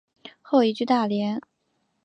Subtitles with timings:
[0.41, 1.39] 后移居大连。